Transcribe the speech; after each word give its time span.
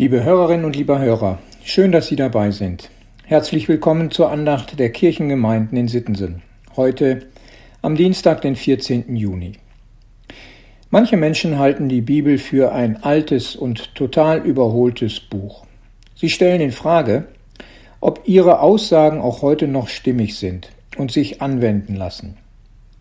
Liebe 0.00 0.24
Hörerinnen 0.24 0.64
und 0.64 0.76
lieber 0.76 0.98
Hörer, 0.98 1.40
schön, 1.62 1.92
dass 1.92 2.06
Sie 2.06 2.16
dabei 2.16 2.52
sind. 2.52 2.88
Herzlich 3.26 3.68
willkommen 3.68 4.10
zur 4.10 4.30
Andacht 4.30 4.78
der 4.78 4.88
Kirchengemeinden 4.88 5.76
in 5.76 5.88
Sittensen. 5.88 6.40
Heute 6.74 7.26
am 7.82 7.96
Dienstag, 7.96 8.40
den 8.40 8.56
14. 8.56 9.14
Juni. 9.14 9.58
Manche 10.88 11.18
Menschen 11.18 11.58
halten 11.58 11.90
die 11.90 12.00
Bibel 12.00 12.38
für 12.38 12.72
ein 12.72 13.02
altes 13.02 13.54
und 13.54 13.94
total 13.94 14.38
überholtes 14.38 15.20
Buch. 15.20 15.66
Sie 16.14 16.30
stellen 16.30 16.62
in 16.62 16.72
Frage, 16.72 17.26
ob 18.00 18.22
ihre 18.24 18.60
Aussagen 18.60 19.20
auch 19.20 19.42
heute 19.42 19.68
noch 19.68 19.88
stimmig 19.88 20.38
sind 20.38 20.70
und 20.96 21.12
sich 21.12 21.42
anwenden 21.42 21.94
lassen. 21.94 22.38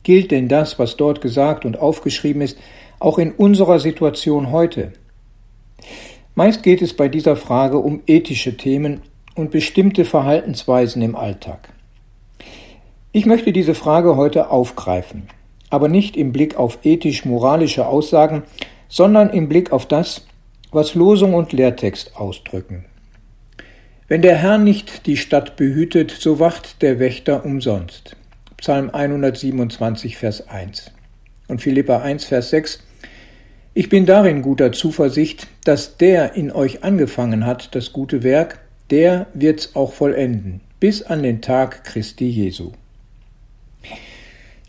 Gilt 0.04 0.31
denn 0.31 0.50
das, 0.50 0.79
was 0.79 0.97
dort 0.97 1.21
gesagt 1.21 1.63
und 1.63 1.79
aufgeschrieben 1.79 2.41
ist, 2.41 2.57
auch 3.00 3.20
in 3.20 3.31
unserer 3.31 3.79
Situation 3.79 4.52
heute? 4.52 4.91
Meist 6.39 6.63
geht 6.63 6.81
es 6.81 6.93
bei 6.93 7.09
dieser 7.09 7.36
Frage 7.36 7.79
um 7.79 8.01
ethische 8.07 8.55
Themen 8.55 9.01
und 9.36 9.51
bestimmte 9.51 10.05
Verhaltensweisen 10.05 11.01
im 11.01 11.18
Alltag. 11.18 11.73
Ich 13.11 13.25
möchte 13.25 13.51
diese 13.51 13.75
Frage 13.75 14.15
heute 14.15 14.50
aufgreifen, 14.50 15.28
aber 15.69 15.89
nicht 15.89 16.15
im 16.15 16.31
Blick 16.31 16.55
auf 16.55 16.79
ethisch-moralische 16.83 17.86
Aussagen, 17.87 18.43
sondern 18.87 19.31
im 19.31 19.50
Blick 19.50 19.73
auf 19.73 19.86
das, 19.86 20.28
was 20.71 20.95
Losung 20.95 21.33
und 21.33 21.51
Lehrtext 21.51 22.15
ausdrücken. 22.15 22.86
Wenn 24.07 24.21
der 24.21 24.37
Herr 24.37 24.59
nicht 24.59 25.07
die 25.07 25.17
Stadt 25.17 25.57
behütet, 25.57 26.09
so 26.09 26.39
wacht 26.39 26.81
der 26.81 27.00
Wächter 27.00 27.43
umsonst. 27.43 28.15
Psalm 28.56 28.92
127, 28.92 30.15
Vers 30.15 30.47
1. 30.47 30.93
Und 31.50 31.61
Philippa 31.61 31.97
1, 31.97 32.23
Vers 32.23 32.52
6. 32.52 32.80
Ich 33.80 33.88
bin 33.88 34.06
darin 34.06 34.42
guter 34.42 34.73
Zuversicht, 34.73 35.47
dass 35.64 35.95
der 35.95 36.36
in 36.36 36.52
euch 36.52 36.83
angefangen 36.83 37.45
hat, 37.45 37.73
das 37.75 37.94
gute 37.94 38.23
Werk, 38.23 38.59
der 38.92 39.28
wird's 39.34 39.73
auch 39.73 39.94
vollenden, 39.94 40.59
bis 40.81 41.02
an 41.02 41.23
den 41.23 41.40
Tag 41.40 41.86
Christi 41.86 42.28
Jesu. 42.28 42.73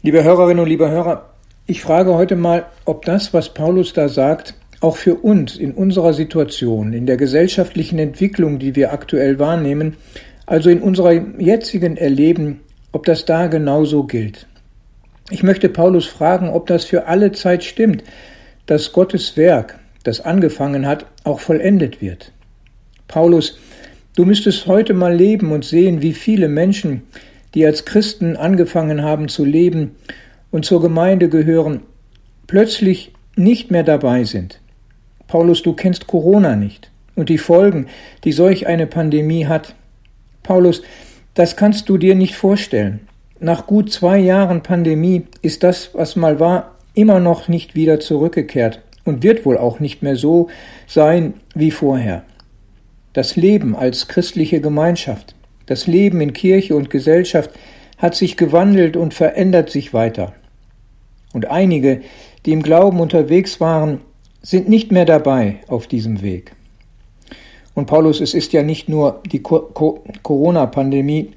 Liebe 0.05 0.23
Hörerinnen 0.23 0.63
und 0.63 0.69
liebe 0.69 0.89
Hörer, 0.89 1.29
ich 1.67 1.83
frage 1.83 2.15
heute 2.15 2.37
mal, 2.37 2.67
ob 2.85 3.05
das, 3.05 3.35
was 3.35 3.53
Paulus 3.53 3.93
da 3.95 4.09
sagt, 4.09 4.55
auch 4.81 4.97
für 4.97 5.17
uns 5.17 5.57
in 5.57 5.73
unserer 5.73 6.13
Situation, 6.13 6.93
in 6.93 7.07
der 7.07 7.17
gesellschaftlichen 7.17 7.99
Entwicklung, 7.99 8.61
die 8.61 8.77
wir 8.77 8.93
aktuell 8.93 9.41
wahrnehmen, 9.41 9.97
also 10.47 10.71
in 10.71 10.81
unserem 10.81 11.41
jetzigen 11.41 11.97
Erleben, 11.97 12.61
ob 12.93 13.07
das 13.07 13.25
da 13.25 13.49
genauso 13.49 14.05
gilt. 14.05 14.47
Ich 15.31 15.43
möchte 15.43 15.69
Paulus 15.69 16.07
fragen, 16.07 16.49
ob 16.49 16.69
das 16.69 16.85
für 16.85 17.09
alle 17.09 17.33
Zeit 17.33 17.65
stimmt, 17.65 18.05
dass 18.71 18.93
Gottes 18.93 19.37
Werk, 19.37 19.81
das 20.05 20.21
angefangen 20.21 20.87
hat, 20.87 21.05
auch 21.25 21.41
vollendet 21.41 22.01
wird. 22.01 22.31
Paulus, 23.09 23.59
du 24.15 24.25
müsstest 24.25 24.69
heute 24.69 24.95
mal 24.95 25.13
leben 25.13 25.51
und 25.51 25.65
sehen, 25.65 26.03
wie 26.03 26.13
viele 26.13 26.47
Menschen, 26.47 27.03
die 27.53 27.67
als 27.67 27.85
Christen 27.85 28.37
angefangen 28.37 29.03
haben 29.03 29.27
zu 29.27 29.45
leben 29.45 29.97
und 30.53 30.65
zur 30.65 30.81
Gemeinde 30.81 31.29
gehören, 31.29 31.81
plötzlich 32.47 33.13
nicht 33.35 33.73
mehr 33.73 33.83
dabei 33.83 34.23
sind. 34.23 34.61
Paulus, 35.27 35.65
du 35.65 35.73
kennst 35.73 36.07
Corona 36.07 36.55
nicht 36.55 36.93
und 37.17 37.29
die 37.29 37.39
Folgen, 37.39 37.89
die 38.23 38.31
solch 38.31 38.69
eine 38.69 38.87
Pandemie 38.87 39.47
hat. 39.47 39.75
Paulus, 40.45 40.83
das 41.35 41.57
kannst 41.57 41.89
du 41.89 41.99
dir 41.99 42.15
nicht 42.15 42.37
vorstellen. 42.37 43.01
Nach 43.41 43.67
gut 43.67 43.91
zwei 43.91 44.21
Jahren 44.21 44.63
Pandemie 44.63 45.25
ist 45.43 45.65
das, 45.65 45.91
was 45.93 46.15
mal 46.15 46.39
war, 46.39 46.77
immer 47.01 47.21
noch 47.21 47.49
nicht 47.49 47.75
wieder 47.75 48.01
zurückgekehrt 48.01 48.83
und 49.05 49.23
wird 49.23 49.47
wohl 49.47 49.59
auch 49.59 49.81
nicht 49.81 50.03
mehr 50.03 50.17
so 50.17 50.49
sein 50.87 51.35
wie 51.55 51.71
vorher. 51.71 52.25
Das 53.13 53.37
Leben 53.37 53.75
als 53.75 54.07
christliche 54.07 54.61
Gemeinschaft, 54.61 55.35
das 55.67 55.87
Leben 55.87 56.21
in 56.21 56.33
Kirche 56.33 56.77
und 56.77 56.91
Gesellschaft 56.91 57.51
hat 57.99 58.15
sich 58.15 58.37
gewandelt 58.37 58.97
und 58.97 59.15
verändert 59.15 59.71
sich 59.71 59.93
weiter. 59.93 60.33
Und 61.33 61.51
einige, 61.51 62.03
die 62.45 62.53
im 62.53 62.63
Glauben 62.63 63.01
unterwegs 63.01 63.61
waren, 63.61 64.01
sind 64.43 64.69
nicht 64.69 64.91
mehr 64.91 65.05
dabei 65.05 65.57
auf 65.69 65.87
diesem 65.87 66.23
Weg. 66.23 66.53
Und 67.75 67.87
Paulus, 67.87 68.21
es 68.21 68.35
ist 68.35 68.53
ja 68.53 68.63
nicht 68.63 68.89
nur 68.89 69.23
die 69.31 69.43
Corona-Pandemie, 69.43 71.33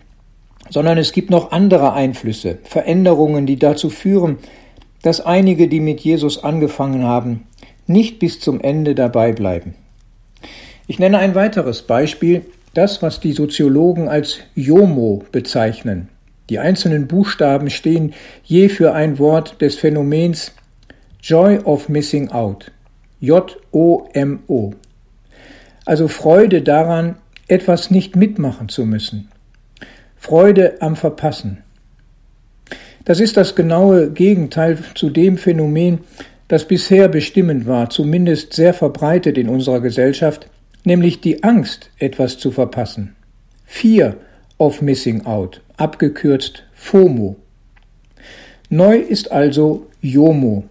sondern 0.69 0.97
es 0.97 1.11
gibt 1.11 1.29
noch 1.29 1.51
andere 1.51 1.93
Einflüsse, 1.93 2.59
Veränderungen, 2.63 3.45
die 3.45 3.57
dazu 3.57 3.89
führen, 3.89 4.37
dass 5.03 5.21
einige, 5.21 5.67
die 5.67 5.79
mit 5.79 5.99
Jesus 5.99 6.43
angefangen 6.43 7.03
haben, 7.03 7.45
nicht 7.85 8.17
bis 8.17 8.39
zum 8.39 8.59
Ende 8.59 8.95
dabei 8.95 9.31
bleiben. 9.31 9.75
Ich 10.87 10.97
nenne 10.97 11.19
ein 11.19 11.35
weiteres 11.35 11.83
Beispiel, 11.83 12.43
das, 12.73 13.03
was 13.03 13.19
die 13.19 13.33
Soziologen 13.33 14.09
als 14.09 14.39
JOMO 14.55 15.23
bezeichnen. 15.31 16.09
Die 16.49 16.59
einzelnen 16.59 17.07
Buchstaben 17.07 17.69
stehen 17.69 18.13
je 18.43 18.67
für 18.67 18.93
ein 18.93 19.19
Wort 19.19 19.61
des 19.61 19.75
Phänomens 19.75 20.53
Joy 21.21 21.59
of 21.59 21.87
Missing 21.87 22.29
Out. 22.29 22.71
J-O-M-O. 23.19 24.73
Also 25.85 26.07
Freude 26.07 26.61
daran, 26.61 27.15
etwas 27.47 27.91
nicht 27.91 28.15
mitmachen 28.15 28.67
zu 28.67 28.85
müssen. 28.85 29.29
Freude 30.17 30.81
am 30.81 30.95
Verpassen. 30.95 31.62
Das 33.05 33.19
ist 33.19 33.35
das 33.35 33.55
genaue 33.55 34.11
Gegenteil 34.11 34.77
zu 34.95 35.09
dem 35.09 35.37
Phänomen, 35.37 35.99
das 36.47 36.65
bisher 36.67 37.07
bestimmend 37.07 37.65
war, 37.67 37.89
zumindest 37.89 38.53
sehr 38.53 38.73
verbreitet 38.73 39.37
in 39.37 39.49
unserer 39.49 39.81
Gesellschaft, 39.81 40.47
nämlich 40.83 41.19
die 41.19 41.43
Angst, 41.43 41.89
etwas 41.99 42.37
zu 42.37 42.51
verpassen. 42.51 43.15
Fear 43.65 44.15
of 44.57 44.81
Missing 44.81 45.25
Out, 45.25 45.61
abgekürzt 45.77 46.63
FOMO. 46.73 47.35
Neu 48.69 48.97
ist 48.97 49.31
also 49.31 49.87
JOMO 50.01 50.63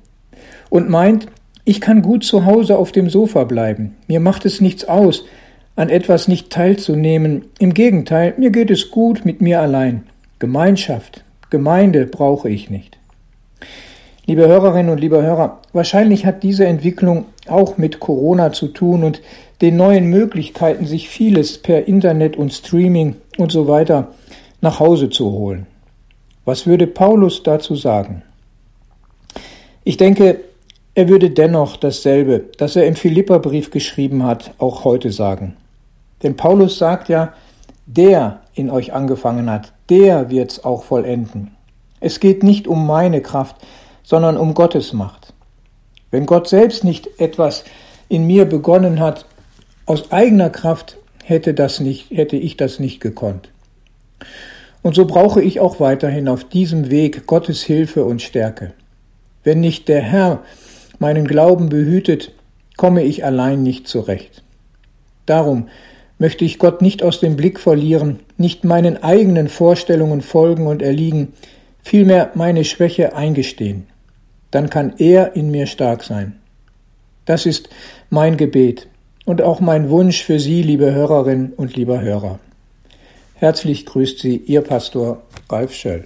und 0.70 0.88
meint, 0.88 1.26
ich 1.64 1.80
kann 1.80 2.02
gut 2.02 2.24
zu 2.24 2.44
Hause 2.44 2.76
auf 2.76 2.92
dem 2.92 3.08
Sofa 3.10 3.44
bleiben. 3.44 3.96
Mir 4.08 4.20
macht 4.20 4.46
es 4.46 4.60
nichts 4.60 4.84
aus, 4.84 5.24
an 5.76 5.88
etwas 5.88 6.28
nicht 6.28 6.50
teilzunehmen. 6.50 7.44
Im 7.58 7.74
Gegenteil, 7.74 8.34
mir 8.38 8.50
geht 8.50 8.70
es 8.70 8.90
gut 8.90 9.24
mit 9.24 9.40
mir 9.40 9.60
allein. 9.60 10.04
Gemeinschaft, 10.38 11.21
Gemeinde 11.52 12.06
brauche 12.06 12.48
ich 12.48 12.70
nicht. 12.70 12.96
Liebe 14.24 14.48
Hörerinnen 14.48 14.90
und 14.90 14.98
liebe 14.98 15.22
Hörer, 15.22 15.60
wahrscheinlich 15.74 16.24
hat 16.24 16.42
diese 16.42 16.64
Entwicklung 16.64 17.26
auch 17.46 17.76
mit 17.76 18.00
Corona 18.00 18.52
zu 18.52 18.68
tun 18.68 19.04
und 19.04 19.20
den 19.60 19.76
neuen 19.76 20.06
Möglichkeiten, 20.06 20.86
sich 20.86 21.10
vieles 21.10 21.58
per 21.58 21.86
Internet 21.86 22.38
und 22.38 22.54
Streaming 22.54 23.16
und 23.36 23.52
so 23.52 23.68
weiter 23.68 24.14
nach 24.62 24.80
Hause 24.80 25.10
zu 25.10 25.30
holen. 25.30 25.66
Was 26.46 26.66
würde 26.66 26.86
Paulus 26.86 27.42
dazu 27.42 27.76
sagen? 27.76 28.22
Ich 29.84 29.98
denke, 29.98 30.40
er 30.94 31.10
würde 31.10 31.28
dennoch 31.28 31.76
dasselbe, 31.76 32.44
das 32.56 32.76
er 32.76 32.86
im 32.86 32.96
Philipperbrief 32.96 33.70
geschrieben 33.70 34.24
hat, 34.24 34.54
auch 34.56 34.84
heute 34.84 35.12
sagen. 35.12 35.54
Denn 36.22 36.34
Paulus 36.34 36.78
sagt 36.78 37.10
ja, 37.10 37.34
der 37.84 38.40
in 38.54 38.70
euch 38.70 38.94
angefangen 38.94 39.50
hat, 39.50 39.74
der 39.92 40.30
wird's 40.30 40.64
auch 40.64 40.84
vollenden. 40.84 41.50
Es 42.00 42.18
geht 42.18 42.42
nicht 42.42 42.66
um 42.66 42.86
meine 42.86 43.20
Kraft, 43.20 43.56
sondern 44.02 44.38
um 44.38 44.54
Gottes 44.54 44.94
Macht. 44.94 45.34
Wenn 46.10 46.24
Gott 46.24 46.48
selbst 46.48 46.82
nicht 46.82 47.20
etwas 47.20 47.64
in 48.08 48.26
mir 48.26 48.46
begonnen 48.46 49.00
hat, 49.00 49.26
aus 49.84 50.10
eigener 50.10 50.48
Kraft 50.48 50.96
hätte 51.22 51.52
das 51.52 51.78
nicht, 51.78 52.10
hätte 52.10 52.36
ich 52.36 52.56
das 52.56 52.78
nicht 52.78 53.00
gekonnt. 53.00 53.50
Und 54.80 54.94
so 54.94 55.04
brauche 55.04 55.42
ich 55.42 55.60
auch 55.60 55.78
weiterhin 55.78 56.26
auf 56.26 56.44
diesem 56.44 56.90
Weg 56.90 57.26
Gottes 57.26 57.62
Hilfe 57.62 58.06
und 58.06 58.22
Stärke. 58.22 58.72
Wenn 59.44 59.60
nicht 59.60 59.88
der 59.88 60.00
Herr 60.00 60.42
meinen 61.00 61.26
Glauben 61.26 61.68
behütet, 61.68 62.32
komme 62.78 63.02
ich 63.02 63.26
allein 63.26 63.62
nicht 63.62 63.86
zurecht. 63.88 64.42
Darum 65.26 65.68
möchte 66.22 66.44
ich 66.44 66.60
Gott 66.60 66.82
nicht 66.82 67.02
aus 67.02 67.18
dem 67.18 67.34
Blick 67.34 67.58
verlieren, 67.58 68.20
nicht 68.36 68.62
meinen 68.62 69.02
eigenen 69.02 69.48
Vorstellungen 69.48 70.20
folgen 70.20 70.68
und 70.68 70.80
erliegen, 70.80 71.32
vielmehr 71.82 72.30
meine 72.34 72.62
Schwäche 72.62 73.16
eingestehen. 73.16 73.88
Dann 74.52 74.70
kann 74.70 74.94
er 74.98 75.34
in 75.34 75.50
mir 75.50 75.66
stark 75.66 76.04
sein. 76.04 76.38
Das 77.24 77.44
ist 77.44 77.70
mein 78.08 78.36
Gebet 78.36 78.86
und 79.24 79.42
auch 79.42 79.58
mein 79.58 79.90
Wunsch 79.90 80.22
für 80.22 80.38
Sie, 80.38 80.62
liebe 80.62 80.94
Hörerinnen 80.94 81.54
und 81.54 81.74
lieber 81.74 82.00
Hörer. 82.00 82.38
Herzlich 83.34 83.84
grüßt 83.84 84.20
Sie 84.20 84.36
Ihr 84.36 84.60
Pastor 84.60 85.22
Ralf 85.50 85.74
Schöll. 85.74 86.04